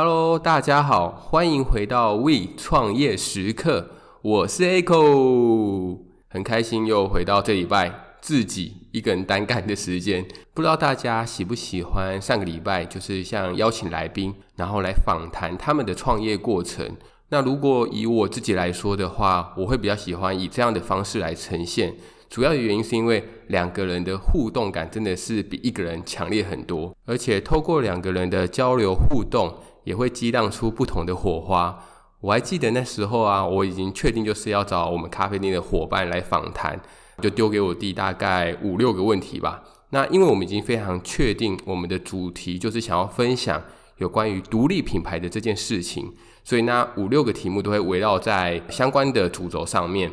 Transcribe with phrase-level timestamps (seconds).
[0.00, 3.90] Hello，大家好，欢迎回到 We 创业时刻，
[4.22, 10.24] 我是 Echo，很开心又回到这礼拜自己一个人单干的时间。
[10.54, 16.96] 不知道大家喜不喜欢上个礼拜就是像邀请来宾，然后来访谈他们的创业过程。
[17.30, 21.96] 那如果以我自己来说的话，我会比较喜欢以这样的方式来呈现。
[22.30, 29.54] 主要的原因是因为两个人的互动感真的是比一个人强烈很多，而且透过两个人的交流互动，
[29.84, 31.82] 也会激荡出不同的火花。
[32.20, 36.78] 我还记得那时候啊，我已经确定就是要找我们咖啡店的伙伴来访谈，
[37.22, 39.62] 就丢给我弟大概五六个问题吧。
[39.90, 43.62] 那因为我们已经非常确定我们的主题就是想要分享
[43.96, 46.12] 有关于独立品牌的这件事情，
[46.44, 50.12] 所以那五六个题目都会围绕在相关的主轴上面，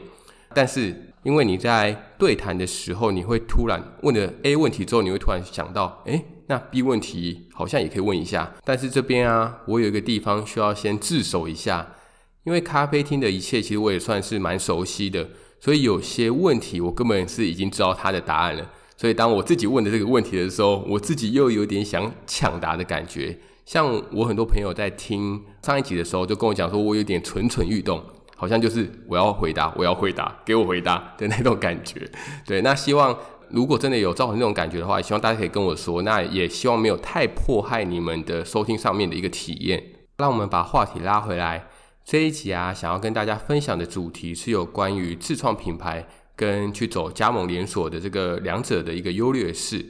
[0.54, 1.12] 但是。
[1.26, 8.54] 因为你在对谈的时候，你会突然问了 A 问题之后，你会突然想到，诶，那 B 问题好像也可以问一下。
[8.64, 11.96] 但是这边啊，我有一个地方需要先自首一下，
[12.44, 15.28] 因为咖啡厅的一切其实我也算是蛮熟悉的，
[15.60, 18.70] 所以有些问题我根本是已经知道它的答案了。
[18.96, 23.36] 所以当我自己问的这个问题的时候，我自己又有点想抢答的感觉。
[23.66, 28.00] 像我很多朋友在听上一集的时候，就跟我讲说，我有点蠢蠢欲动。
[28.36, 32.08] 好像就是我要回答，我要回答，给我回答的那种感觉。
[32.46, 33.18] 对，那希望
[33.50, 36.02] 如果真的有造成那种感觉的话，希望大家可以跟我说。
[36.02, 39.82] 那也希望没有太迫害你们的收听上面的一个体验。
[40.18, 41.68] 让我们把话题拉回来，
[42.04, 49.86] 这一集啊，想要跟大家分享的主题是有关于自创品牌跟去走加盟连锁的这个两者的一个优劣势。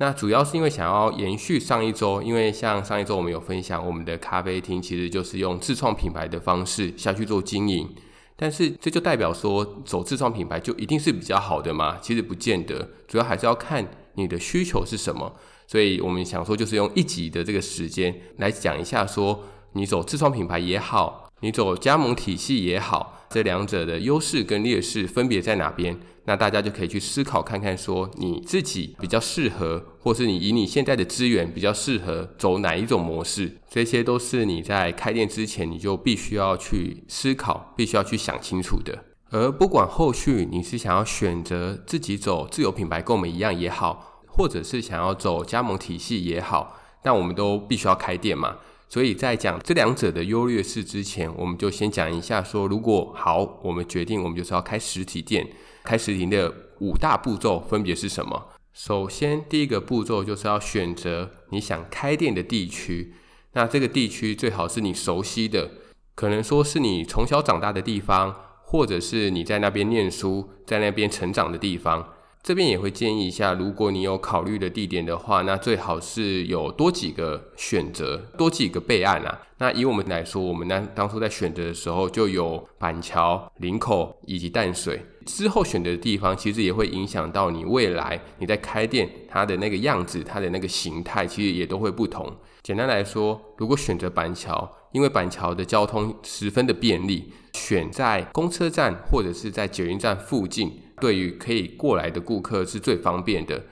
[0.00, 7.86] 那主要是因为想要延续上一周，因为像上一周我们有分享，我们的咖啡厅其实就是用自创品牌的方式下去做经营，
[8.34, 11.98] 但是这就代表说走自创品牌就一定是比较好的吗？
[12.00, 15.36] 其实不见得，主要还是要看你的需求是什么。
[15.66, 19.44] 所以我们想说，就是用一集的这个时间来讲一下，说
[19.74, 25.98] 你走自创品牌也好，你走加盟体系也好，这两者的优势跟劣势分别在哪边？
[26.26, 39.04] 那大家就可以去思考看看，说你自己比较适合，或是你以你现在的资源比较适合走哪一种模式，这些都是你在开店之前你就必须要去思考，必须要去想清楚的。
[39.30, 48.56] 而不管后续你是想要选择自己走自有品牌跟我们一样也好，或者是想要走加盟体系也好，但我们都必须要开店嘛。
[48.90, 55.46] 所以在讲这两者的优劣势之前，我们就先讲一下说，如果好，我们决定我们就是要开实体店。
[55.84, 58.48] 开实体的五大步骤分别是什么？
[58.72, 63.14] 首先，第一个步骤就是要选择你想开店的地区。
[63.52, 65.70] 那这个地区最好是你熟悉的，
[66.16, 68.34] 可能说是你从小长大的地方，
[68.64, 72.08] 或者是你在那边念书、在那边成长的地方。
[72.42, 79.40] 这边也会建议一下，如果你有考虑的地点的话，那最好是有多几个选择，多几个备案啊。
[79.58, 85.04] 那以我们来说，我们当当初在选择的时候，就有板桥、林口以及淡水。
[85.26, 92.26] 之后选择的地方，其实也会影响到你未来你在开店它的那个样子，它的那个形态，其实也都会不同。
[92.62, 97.30] 简单来说，如果选择板桥，因为板桥的交通十分的便利，
[97.70, 100.82] 选在公车站或者是在捷运站附近。
[101.00, 103.62] 对于可以过来的顾客是最方便的。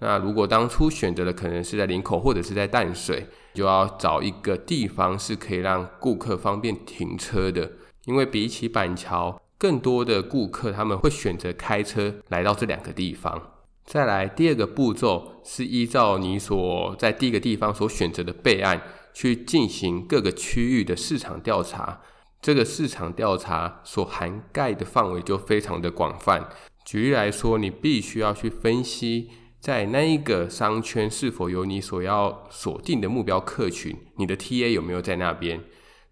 [0.00, 7.72] 那如果当初选择的可能是在林口或者是在淡水，就要找一个地方是可以让顾客方便停车的。
[8.04, 13.54] 因为比起板桥，更多的顾客他们会选择开车来到这两个地方。
[13.84, 18.80] 再来第二个步骤是依照你所在第一个地方所选择的备案
[19.14, 22.02] 去进行各个区域的市场调查。
[22.40, 26.48] 这个市场调查所涵盖的范围就非常的广泛。
[26.84, 29.28] 举例来说，你必须要去分析，
[29.60, 35.60] 在那一个商圈是否有你所要锁定的目标客群，你的 TA 有没有在那边？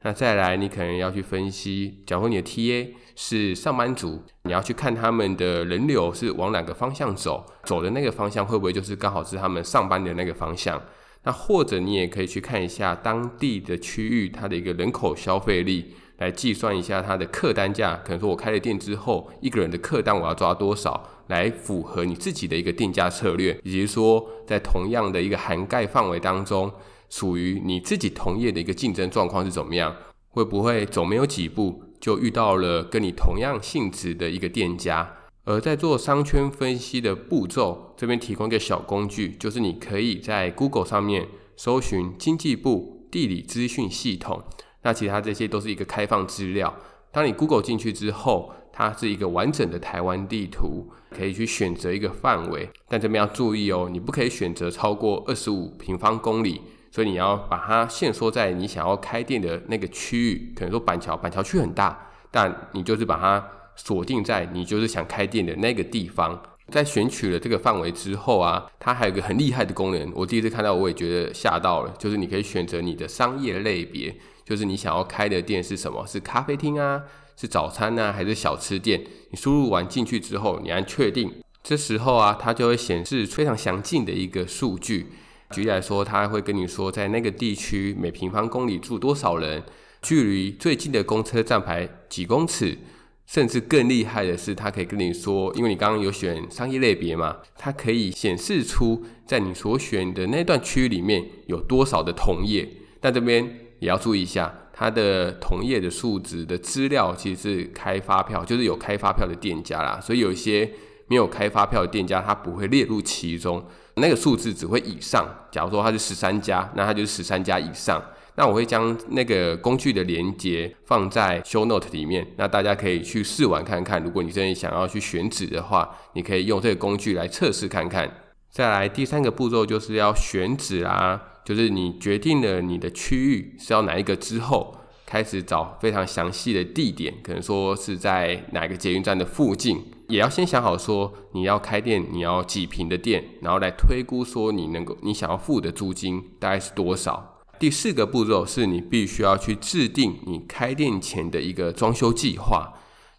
[0.03, 10.81] 那再来，你可能要去分析，假如你的 TA 是上班族，你要去看他们的人流是往哪个方向走，走的那个方向会不会就是刚好是他们上班的那个方向？
[11.23, 15.95] 那或者你也可以去看一下当地的区域，它的一个人口消费力。
[16.19, 26.73] 来计算一下它的客单价，可能说我开了店之后，一个人的客单我要抓多少，来符合你自己的一个定价策略，以及说在同样的一个涵盖范围当中，
[27.11, 29.95] 属于你自己同业的一个竞争状况是怎么样？
[30.31, 35.11] 会不会走没有几步就遇到了跟你同样性质的一个店家？
[35.45, 44.43] 而在做商圈分析的步骤，这边提供一个小工具，就是你可以在 Google 上面搜寻经济部地理资讯系统。
[44.83, 46.75] 那其他这些都是一个开放资料。
[47.11, 52.69] 当你 Google 进去之后，它是一个完整的台湾地图，可以去选择一个范围。
[52.89, 66.39] 但这边要注意哦，你不可以选择超过二十五平方公里，所以你要把它限缩在你想要开店的那个区域，可能说板桥，板桥区很大，但你就是把它锁定在你就是想开店的那个地方。
[66.69, 74.15] 在选取了这个范围之后啊，它还有个很厉害的功能，我第一次看到我也觉得吓到了，就是你可以选择你的商业类别，
[74.47, 77.03] 就是你想要开的店是什么，是咖啡厅啊，
[77.37, 79.03] 是早餐啊，还是小吃店？
[79.31, 81.33] 你输入完进去之后，你按确定，
[81.65, 85.09] 这时候啊，它就会显示非常详尽的一个数据。
[85.51, 89.65] 举例来说，它会跟你说，在那个地区每平方公里住多少人，
[90.01, 92.79] 距离最近的公车站牌几公尺。
[93.27, 102.69] 甚至更厉害的是，它可以跟你说，因为你刚刚有选商业类别嘛，它可以显示出在你所选的那段区域里面有多少的同业。
[103.01, 110.01] 但这边也要注意一下，它的同业的数值的资料其实是开发票，就是有开发票的店家啦。
[110.01, 110.71] 所以有一些
[111.09, 113.65] 没有开发票的店家，它不会列入其中，
[113.97, 115.27] 那个数字只会以上。
[115.51, 118.03] 假如说它是十三家，那它就是十三家以上。
[118.39, 124.03] 那我会将那个工具的连接放在 show note 里面，那大家可以去试玩看看。
[124.05, 128.13] 如果你真的想要去选址的话，你可以用这个工具来测试看看。
[128.51, 134.77] 再来第三个步骤就是要选址啦，就是你决定了你的区域是要哪一个之后，
[135.07, 147.39] 开始找非常详细的地点，可能说是在哪个捷运站的附近，也要先想好说你要开店，你要几坪的店，然后来推估说你能够你想要付的租金大概是多少。
[147.61, 152.75] 第四个步骤是你必须要去制定你开店前的一个装修计划，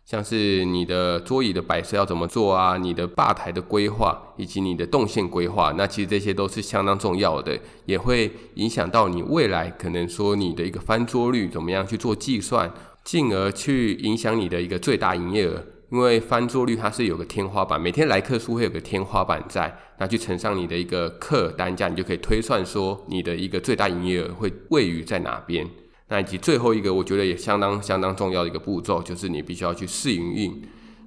[0.10, 12.72] 像是你的桌椅的摆设要怎么做啊，你的吧台的规划以及你的动线规划，那其实这些都是相当重要的，也会影响到你未来可能说你的一个翻桌率怎么样去做计算，
[13.04, 15.62] 进而去影响你的一个最大营业额。
[15.90, 25.68] 因为翻桌率它是有个天花板，每天来客数会有个天花板在，那去乘上你的一个客单价，你就可以推算说你的一个最大营业额会位于在哪边。
[26.10, 30.62] 那以及最后一个，我觉得也相当相当重要的一个步骤，就是你必须要去试营运。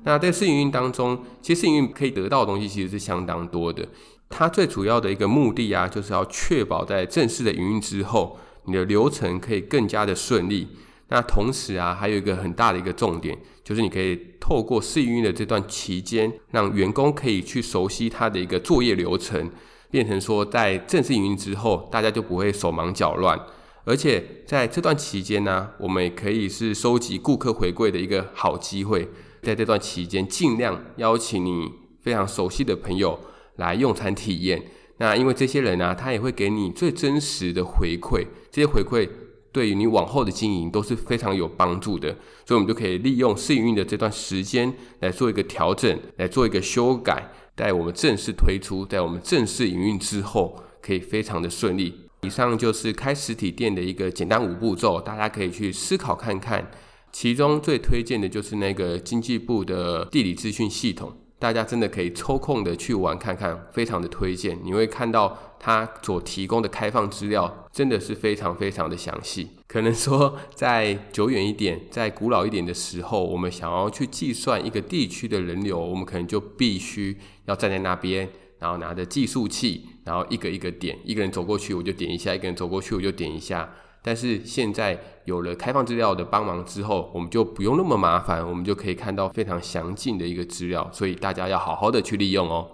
[0.04, 3.86] 那在试营运当中，其实试营运可以得到的东西其实是相当多的。
[4.28, 10.68] 它最主要的一个目的啊，就是要确保在正式的营运之后，你的流程可以更加的顺利。
[11.08, 19.50] 那同时啊，还有一个很大的一个重点，就是你可以透过试营运的这段期间，让员工可以去熟悉他的一个作业流程，
[19.90, 23.38] 变成说在正式营运之后，大家就不会手忙脚乱。
[23.84, 29.08] 而且在这段期间呢，我们也可以是收集顾客回馈的一个好机会。
[29.42, 31.72] 在这段期间，尽量邀请你
[32.02, 33.18] 非常熟悉的朋友
[33.56, 34.62] 来用餐体验。
[34.98, 39.08] 那因为这些人呢，他也会给你最真实的回馈，这些回馈。
[39.52, 42.08] 对于你往后的经营都是非常有帮助的，
[42.46, 52.09] 所以我们就可以利用试营运的这段时间来做一个调整，来做一个修改，在我们正式推出，在我们正式营运之后，可以非常的顺利。
[52.22, 56.70] 以上就是开实体店的一个简单五步骤，大家可以去思考看看。
[57.12, 61.12] 其中最推荐的就是那个经济部的地理资讯系统。
[61.40, 64.58] 大家真的可以抽空的去玩看看，非常的推荐。
[64.62, 69.48] 你会看到它所提供的开放资料，真的是非常非常的详细。
[69.66, 78.28] 可能说在久远一点、在古老一点的时候，我们想要去计算一个地区的人流，我们可能就必须要站在那边，
[78.60, 83.68] 然后拿着计数器，然后一个一个点，一个人走过去我就点一下，一个人走过去我就点一下。
[84.02, 92.66] 但是现在有了开放资料的帮忙之后，我们就不用那么麻烦，我们就可以看到非常详尽的一个资料，所以大家要好好的去利用哦。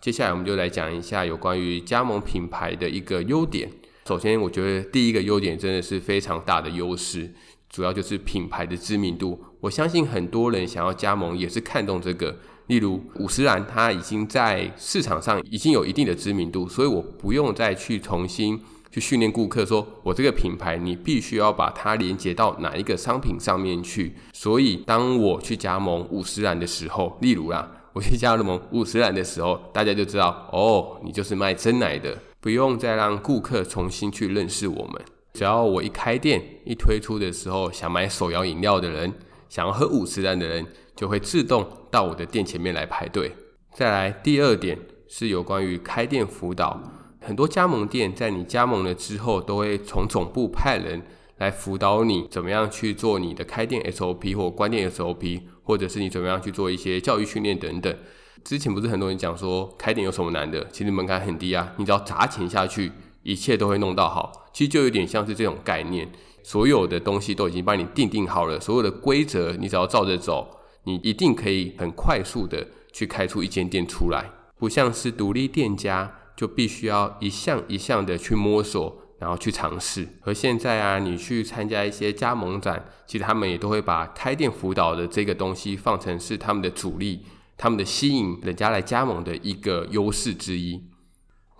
[0.00, 3.70] 接下来我们就来讲一下有关于加盟品牌的一个优点。
[4.06, 7.32] 首先，我觉得第一个优点真的是非常大的优势，
[7.70, 9.42] 主要就是品牌的知名度。
[9.60, 12.36] 我相信很多人想要加盟也是看中这个，
[12.66, 18.60] 例如五十岚，它已经在市场上已经有一定的知名度，所以我不用再去重新。
[18.90, 24.14] 去训练顾客，说我这个品牌，你必须要把它连接到哪一个商品上面去。
[24.32, 35.02] 所以，当我去加盟五十岚的时候，例如啦，我去加盟五十岚的时候，大家就知道，哦，你就是卖真奶的，不用再让顾客重新去认识我们。
[35.32, 39.12] 只要我一开店，一推出的时候，想买手摇饮料的人，
[39.48, 40.64] 想要喝五十岚的人，
[40.96, 43.32] 就会自动到我的店前面来排队。
[43.72, 46.80] 再来，第二点是有关于开店辅导。
[47.20, 51.02] 很多加盟店在你加盟了之后，都会从总部派人
[51.38, 57.96] 来辅导你怎么样去做你的开店 SOP 或关店 SOP，或者是你怎么样去做一些教育训练等等。
[58.44, 60.68] 之前不是很多人讲说开店有什么难的？
[60.70, 64.50] 其实门槛很低啊，你只要砸钱下去，一切都会弄到好。
[64.52, 76.20] 其实就有点像是这种概念，所有的东西都已经帮你定定好了，所有的规则你只要照着走，你一定可以很快速的去开出一间店出来，不像是独立店家。
[76.36, 80.08] 就必须要一项一项的去摸索，然后去尝试。
[80.22, 87.24] 而现在啊，你去参加一些加盟展，其实他们也都会把开店辅导的这个东西放成是他们的主力，
[87.56, 90.82] 他们的吸引人家来加盟的一个优势之一。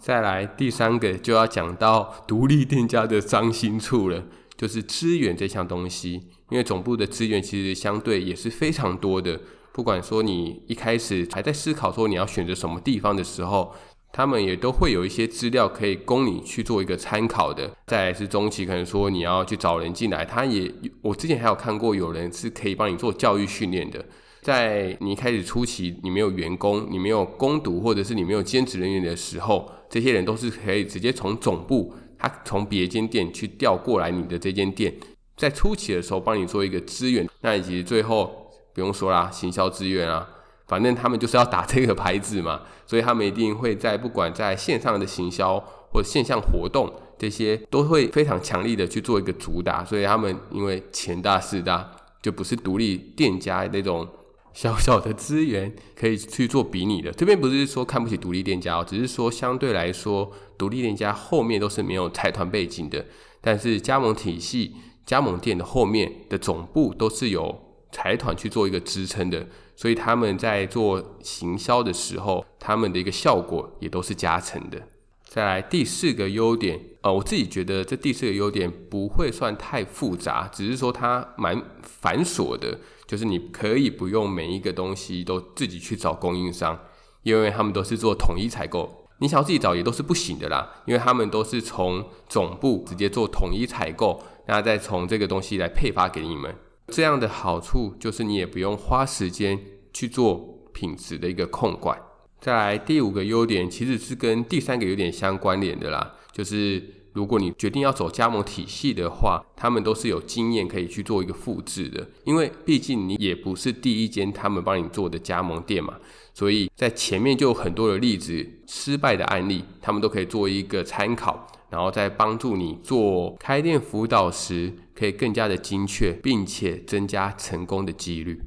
[0.01, 4.25] 再来第三个就要讲到独立店家的伤心处了，
[4.57, 6.31] 就是资源这项东西。
[6.51, 9.41] 因为总部的资源其实相对也是非常多的，
[9.73, 13.75] 不管说你一开始还在思考说你要选择什么地方的时候，
[14.13, 17.71] 他们也都会有一些资料可以供你去做一个参考的。
[17.87, 20.73] 再来是中期，可能说你要去找人进来，他也
[21.03, 24.05] 我之前还有看过有人是可以帮你做教育训练的。
[24.43, 34.95] 在你一开始初期，你没有员工，你没有工读，或者是你没有兼职人员的时候，这些人都是可以直接从总部，他从别间店去调过来你的这间店，
[35.37, 40.29] 在初期的时候帮你做一个资源，那以及最后不用说啦，行销资源啊，
[40.67, 45.59] 反正他们就是要打这个牌子嘛，所以他们一定会在不管在线上的行销
[45.91, 51.91] 或者线上活动这些，都会非常强力的去做一个主打，所以他们因为钱大势大，
[52.23, 54.09] 就不是独立店家那种。
[54.55, 63.05] 小小的资源可以去做比拟的，这边不是说看不起独立店家哦，只是说相对来说，独立店家后面都是没有财团背景的，
[63.41, 64.77] 但是加盟体系、
[65.07, 67.59] 加盟店的后面的总部都是有
[67.93, 69.47] 财团去做一个支撑的，
[69.77, 74.81] 所以他们在做行销的时候，他们的一个效果也都是加成的。
[75.25, 82.79] 再来第四个优点，呃，我自己觉得这第四个优点不会算太复杂，只是说它蛮繁琐的。
[83.07, 86.79] 就是你可以不用每一个东西都自己去找供应商，
[87.23, 89.04] 因为他们都是做统一采购。
[89.25, 96.55] 你想要自己找也都是不行的啦，因为他们都是从总部直接做统一采购，然后再从这个东西来配发给你们。
[96.89, 99.59] 这样的好处就是你也不用花时间
[99.95, 101.99] 去做品质的一个控管。
[102.39, 106.94] 再来第五个优点，其实是跟第三个有点相关联的啦，就是。
[107.15, 115.95] 如果你决定要走加盟体系的话，他们都是有经验可以去做一个复制的，因为毕竟你也不是第一间他们帮你做的加盟店嘛，
[116.35, 128.43] 所以在前面就有很多的例子失败的案例，他们都可以做一个参考，然后再帮助你做开店辅导时可以更加的精确，并且增加成功的几率。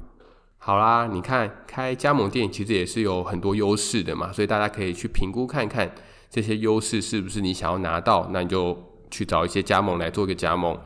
[0.58, 5.90] 好啦，你看开加盟店其实也是有很多优势的嘛，所以大家可以去评估看看。
[6.30, 8.28] 这些优势是不是你想要拿到？
[8.32, 8.76] 那你就
[9.10, 10.78] 去找一些加盟来做一个加盟。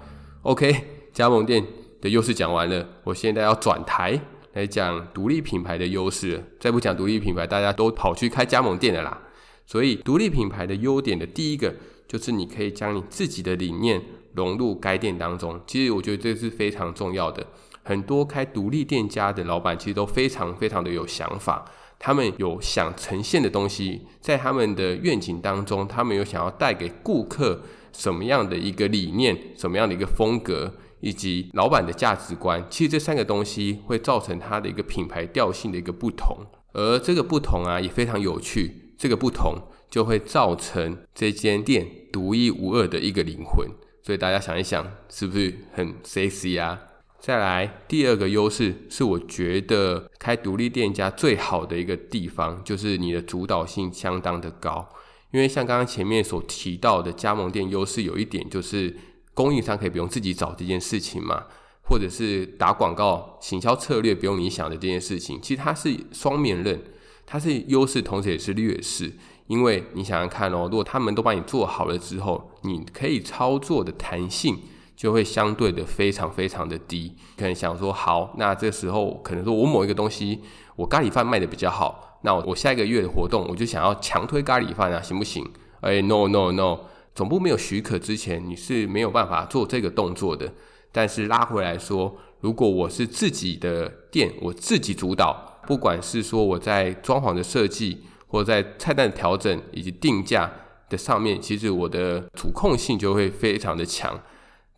[0.43, 0.75] OK，
[1.13, 1.65] 加盟店
[2.01, 4.21] 的优势讲完了，我现在要转台
[4.53, 6.45] 来讲独立品牌的优势。
[6.61, 9.21] 再不讲独立品牌，大家都跑去开加盟店了啦。
[9.67, 11.75] 所以独立品牌的优点的第一个
[12.07, 14.03] 就是你可以将你自己的理念
[14.35, 15.61] 融入该店当中。
[15.67, 17.47] 其实我觉得这是非常重要的。
[17.85, 21.65] 很多开独立店家的老板其实都非常非常的有想法。
[22.05, 32.67] 他们有想呈现的东西，在他们的愿景当中，他们有想要带给顾客什么样的一个理念，什么样的一个风格，以及老板的价值观。
[32.69, 36.37] 其实这三个东西会造成它的一个品牌调性的一个不同，
[36.73, 38.95] 而这个不同啊也非常有趣。
[38.99, 39.57] 这个不同
[39.89, 43.69] 就会造成这间店独一无二的一个灵魂。
[44.03, 46.81] 所以大家想一想，是不是很 sexy 啊？
[47.23, 54.89] 再来第二个优势是，我觉得开独立店家最好的一个地方，就是你的主导性相当的高。
[55.31, 58.97] 因为像刚刚前面所提到的加盟店优势，有一点就是
[59.35, 61.45] 供应商可以不用自己找这件事情嘛，
[61.83, 66.83] 或者是打广告、行销策略不用你想的这件事情，其实它是双面刃，
[67.25, 69.13] 它是优势，同时也是劣势。
[69.47, 74.59] 因为你想想看哦，如果他们都帮你做好了之后，你可以操作的弹性。
[75.03, 80.41] 就会相对的非常非常的低，可能想说好，那这时候可能说我某一个东西，
[80.77, 85.45] 我咖喱饭卖的比较好，那我下一个月的活动我就想要强推咖喱饭啊，行不行？
[85.81, 86.79] 哎，no no no，
[87.17, 90.49] 总部没有许可之前你是没有办法做这个动作的。
[90.93, 100.49] 但是拉回来说，如果我是自己的店，我自己主导，不管是说我在装潢的设计，或在菜单的调整以及定价
[100.89, 104.17] 的上面，其实我的主控性就会非常的强。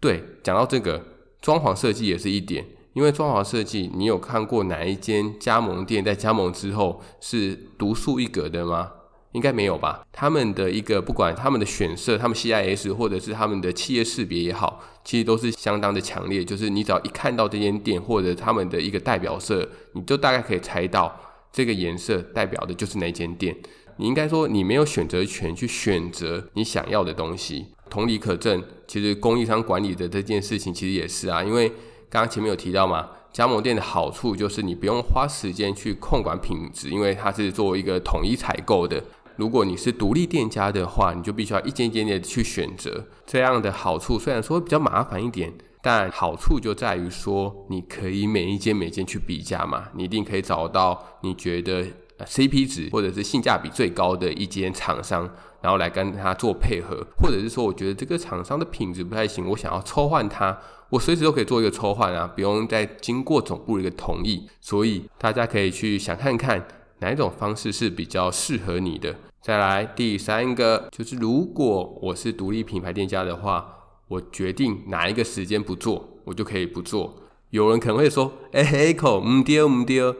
[0.05, 1.03] 对，讲到这个
[1.41, 8.91] 装潢设计也是一点，因为装潢设计，你有看过哪一间加盟店在加盟之后是独树一格的吗？
[9.33, 10.07] 应该没有吧？
[10.13, 16.45] 他们的一个不管他们的选色，他们 CIS 或者是他们的企业识别也好，其实都是相当的强烈。
[16.45, 21.19] 就是你只要一看到这间店或者他们的一个代表色，你就大概可以猜到
[21.51, 23.57] 这个颜色代表的就是哪间店。
[23.97, 27.69] 你应该说你没有选择权去选择你想要的东西。
[27.91, 31.69] 同理可证，其实供应商管理的这件事情其实也是啊，因为
[32.09, 39.03] 刚刚前面有提到嘛，加盟店的好处就是你不用花时间去控管品质，因为它是做一个统一采购的。
[39.37, 43.05] 如果你是独立店家的话，你就必须要一间一间的去选择。
[43.27, 51.85] 这样的好处虽然说比较麻烦一点，但好处就在于说，你可以每一间每间去比价嘛，你一定可以找到你觉得
[52.21, 55.29] CP 值或者是性价比最高的一间厂商，
[55.61, 60.57] 然后来跟他做配合，或者是说，我觉得这个厂商的品质不太行，我想要抽换它，
[60.91, 64.49] 我随时都可以做一个抽换啊，不用再经过总部的一个同意。
[64.61, 66.67] 所以大家可以去想看看。
[67.01, 69.15] 哪一种方式是比较适合你的？
[69.43, 73.67] 再来第三个，就是如果我是独立品牌店家的话，
[74.09, 77.15] 我决定哪一个时间不做，我就可以不做。
[77.51, 80.15] 有人可能会说：“哎，Echo，唔丢唔丢。”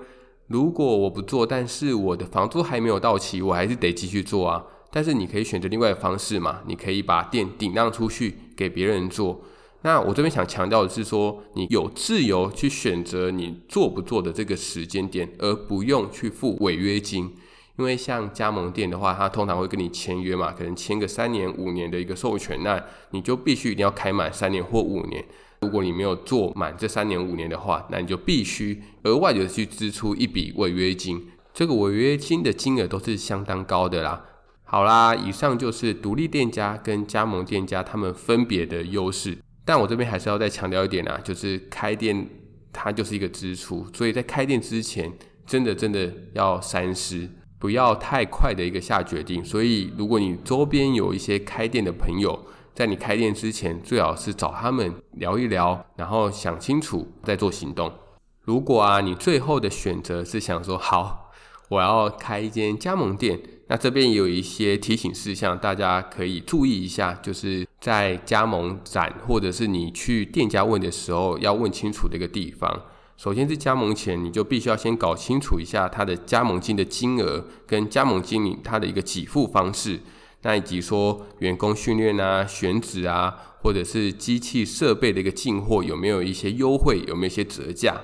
[0.47, 4.65] 如果我不做，但是我的房租还没有到期，我还是得继续做啊。
[4.91, 9.41] 但是你可以选择另外的方式嘛，你可以把店顶让出去给别人做。
[9.83, 17.35] 那我这边想强调的是说，你有自由去选择你做不做的这个时间点，而不用去付违约金。
[17.77, 25.25] 因为像加盟店的话，他通常会跟你签约嘛，可能签个三年、五年的一个授权，那你就必须一定要开满三年或五年。
[25.65, 31.27] 如果你没有做满这三年、五年的话，那你就必须额外的去支出一笔违约金。
[31.55, 34.25] 这个违约金的金额都是相当高的啦。
[34.65, 39.39] 好啦，以上就是独立店家跟加盟店家他们分别的优势。
[39.65, 42.29] 但我这边还是要再强调一点啊，就是开店
[42.73, 45.11] 它就是一个支出，所以在开店之前，
[45.47, 47.27] 真的真的要三思，
[47.59, 49.43] 不要太快的一个下决定。
[49.43, 52.45] 所以，如果你周边有一些开店的朋友，
[52.75, 57.93] 在你开店之前，最好是找他们聊一聊，然后想清楚再做行动。
[58.41, 61.31] 如果啊，你最后的选择是想说好，
[61.69, 63.41] 我要开一间加盟店。
[63.69, 72.83] 那这边有一些提醒事项，大家可以注意一下，就是在加盟展或者是你去店家问的时候，要问清楚的一个地方。
[73.17, 80.01] 首先是加盟前，你就必须要先搞清楚一下他的加盟金的金额，跟加盟经理他的一个给付方式，
[80.45, 88.01] 那以及说员工训练啊、选址啊，或者是机器设备的一个进货有没有一些优惠，有没有一些折价。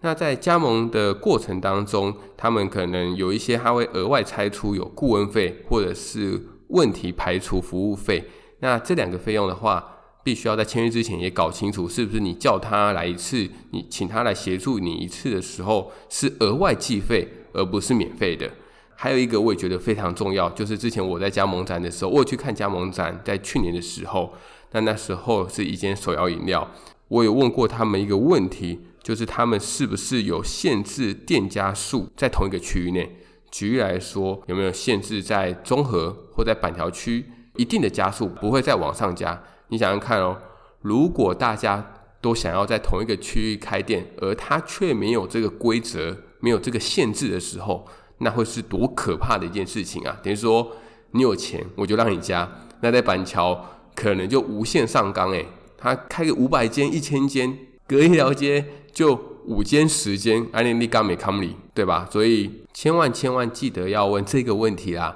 [0.00, 8.24] 那在加盟的过程当中，他们可能有一些他会额外拆出有顾问费或者是问题排除服务费。
[8.60, 18.50] 那这两个费用的话，必须要在签约之前也搞清楚，是不是你叫他来一次，你请他来协助你一次的时候是额外计费，而不是免费的。
[18.96, 24.34] 还有一个我也觉得非常重要，就是之前我在加盟展的时候，我有去看加盟展，在去年的时候，
[24.72, 26.68] 那那时候是一间手摇饮料，
[27.08, 28.80] 我有问过他们一个问题。
[29.06, 33.08] 就是他们是不是有限制店家数在同一个区域内？
[33.52, 39.40] 举例来说，有没有限制在中和或在板桥区一定的家数不会再往上加？
[39.68, 40.36] 你想想看哦，
[40.80, 47.86] 如果大家都想要在同一个区域开店，而他却没有这个规则、没有这个限制的时候，
[48.18, 50.16] 那会是多可怕的一件事情啊！
[50.22, 50.72] 等于说，
[51.12, 52.50] 你有钱我就让你加，
[52.80, 58.64] 那在板桥可能就无限上纲诶，他开个五百间、一千间，隔一条街。
[58.96, 62.08] 就五间十间，安利利刚美康里，对吧？
[62.10, 65.14] 所以千万千万记得要问这个问题啦。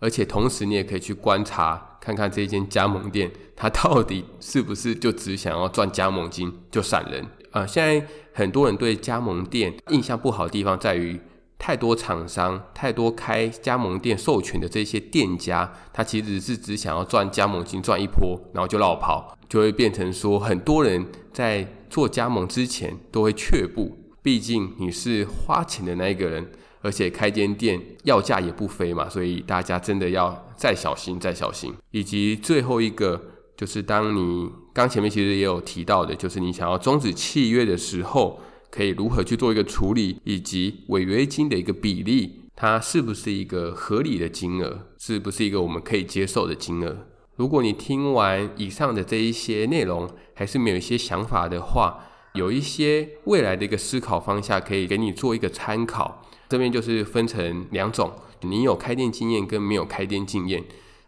[0.00, 7.60] 而且同时你也可以去观察，看看这间加盟店，它到底是不是就只想要赚加盟金就闪人啊？
[7.60, 11.20] 呃，现在很多人对加盟店印象不好的地方在于，
[11.60, 21.68] 太多厂商，太多开加盟店授权的这些店家，他其实是只想要赚加盟金赚一波，然后就落跑，就会变成说很多人在。
[21.90, 26.48] 做加盟之前都会却步，毕竟你是花钱的那一个人，
[26.82, 31.74] 而且开间店要价也不菲嘛，所以大家真的要再小心再小心。
[31.90, 33.20] 以及最后一个
[33.56, 38.38] 就是，当你刚前面其实也有提到的，就是你想要终止契约的时候，
[38.70, 47.06] 可以如何去做一个处理，以及违约金的一个比例，它是不是一个合理的金额，是不是一个我们可以接受的金额？
[47.36, 56.22] 如果你听完以上的这一些内容，还是没有一些想法的话，有一些未来的一个思考方向可以给你做一个参考。
[56.48, 60.64] 这边就是分成两种，你有开店经验跟没有开店经验。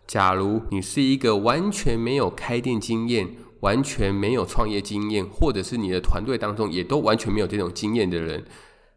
[0.06, 8.44] 假如你是一个完全没有开店经验、完全没有创业经验，或者是你的团队当中也都完全没有这种经验的人，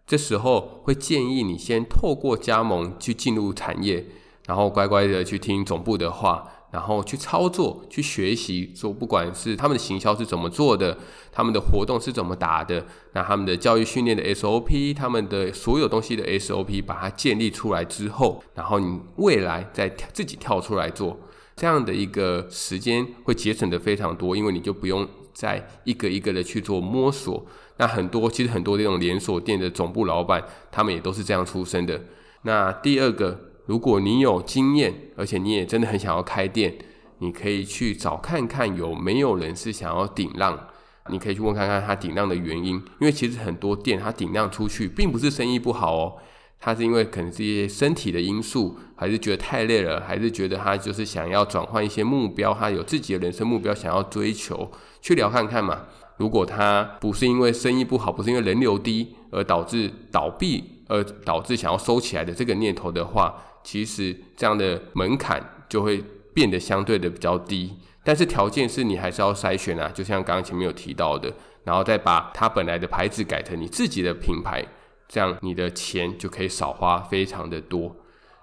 [0.06, 4.06] 这时候会建议你先透过加盟去进入产业，
[4.46, 6.52] 然后乖乖的去听总部的话。
[6.72, 10.98] 然后去操作，去学习，说不管是他们的行销是怎么做的，
[11.32, 21.18] 他们的活动是怎么打的，那他们的教育训练的 SOP，他们的所有东西的 SOP，把它建立出来之后，然后你未来再自己跳出来做，
[21.56, 27.46] 这样的一个时间会节省的非常多，因为你就不用再一个一个的去做摸索。
[27.78, 32.02] 那很多其实很多这种连锁店的总部老板，他们也都是这样出身的。
[32.44, 33.52] 那第二个。
[33.68, 36.78] 如果你有经验，而且你也真的很想要开店，
[37.18, 40.68] 你可以去找看看有没有人是想要顶让。
[41.10, 46.14] 你可以去问看看他顶让的原因，因为其实很多店他顶让出去，并不是生意不好哦，
[46.60, 55.84] 他是因为可能是一些身体的因素，还是觉得太累了，还是觉得他就是想要转换一些目标，他有自己的人生目标想要追求，去聊看看嘛。
[56.18, 66.02] 如果他不是因为生意不好，不是因为人流低而导致倒闭，而导致想要收起来的这个念头的话，其实这样的门槛就会
[66.34, 67.74] 变得相对的比较低。
[68.04, 74.64] 但是条件是你还是要筛选啊，就像刚刚前面有提到的，然后再把它本来的牌子改成你自己的品牌，
[75.08, 77.96] 这样你的钱就可以少花非常的多。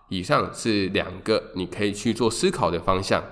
[0.09, 3.23] 以上是两个你可以去做思考的方向。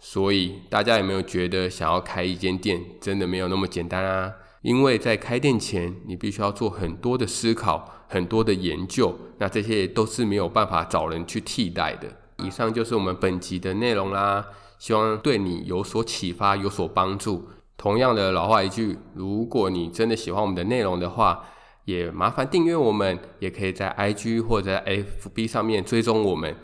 [0.00, 4.34] 所以大家有没有觉得想要开一间店真的没有那么简单啊？
[4.60, 12.08] 因为在开店前，你必须要做很多的思考，很多的研究，那这些都是没有办法找人去替代的。
[12.44, 14.44] 以上就是我们本集的内容啦。
[14.78, 17.48] 希望对你有所启发，有所帮助。
[17.78, 21.44] 同样的老话一句，如果你真的喜欢我们的内容的话，
[21.84, 26.54] 也麻烦订阅我们，也可以在 IG 或者 FB 上面追踪我们。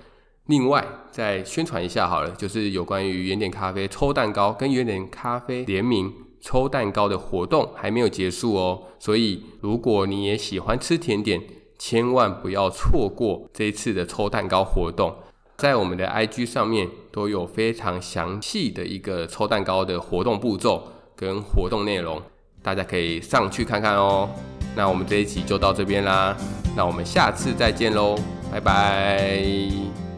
[0.46, 8.82] 另外，再宣传一下好了，就是有关于原点咖啡抽蛋糕跟原点咖啡联名抽蛋糕的活动还没有结束哦。
[8.98, 11.40] 所以，如果你也喜欢吃甜点，
[11.78, 15.14] 千万不要错过这一次的抽蛋糕活动。
[15.56, 22.20] 在我们的 IG 上面都有非常详细的一个抽蛋糕的活动步骤跟活动内容，
[22.62, 24.28] 大家可以上去看看哦。
[24.76, 26.36] 那我们这一集就到这边啦，
[26.76, 28.16] 那我们下次再见喽，
[28.52, 30.09] 拜拜。